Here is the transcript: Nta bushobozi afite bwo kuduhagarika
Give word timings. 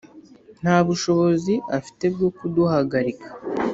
Nta 0.61 0.77
bushobozi 0.87 1.53
afite 1.77 2.05
bwo 2.13 2.29
kuduhagarika 2.37 3.27